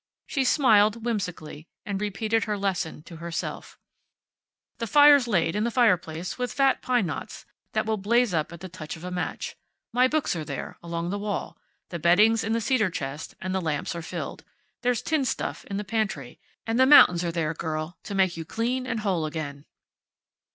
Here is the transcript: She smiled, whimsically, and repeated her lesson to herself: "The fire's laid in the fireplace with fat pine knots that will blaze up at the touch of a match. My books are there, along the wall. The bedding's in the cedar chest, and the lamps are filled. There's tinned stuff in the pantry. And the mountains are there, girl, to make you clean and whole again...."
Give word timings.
She 0.25 0.43
smiled, 0.45 1.05
whimsically, 1.05 1.67
and 1.85 2.01
repeated 2.01 2.45
her 2.45 2.57
lesson 2.57 3.03
to 3.03 3.17
herself: 3.17 3.77
"The 4.79 4.87
fire's 4.87 5.27
laid 5.27 5.55
in 5.55 5.63
the 5.63 5.69
fireplace 5.69 6.39
with 6.39 6.51
fat 6.53 6.81
pine 6.81 7.05
knots 7.05 7.45
that 7.73 7.85
will 7.85 7.97
blaze 7.97 8.33
up 8.33 8.51
at 8.51 8.61
the 8.61 8.67
touch 8.67 8.95
of 8.95 9.03
a 9.03 9.11
match. 9.11 9.55
My 9.93 10.07
books 10.07 10.35
are 10.35 10.43
there, 10.43 10.79
along 10.81 11.11
the 11.11 11.19
wall. 11.19 11.55
The 11.89 11.99
bedding's 11.99 12.43
in 12.43 12.53
the 12.53 12.61
cedar 12.61 12.89
chest, 12.89 13.35
and 13.39 13.53
the 13.53 13.61
lamps 13.61 13.95
are 13.95 14.01
filled. 14.01 14.43
There's 14.81 15.03
tinned 15.03 15.27
stuff 15.27 15.65
in 15.65 15.77
the 15.77 15.83
pantry. 15.83 16.39
And 16.65 16.79
the 16.79 16.87
mountains 16.87 17.23
are 17.23 17.31
there, 17.31 17.53
girl, 17.53 17.99
to 18.05 18.15
make 18.15 18.35
you 18.35 18.43
clean 18.43 18.87
and 18.87 19.01
whole 19.01 19.27
again...." 19.27 19.65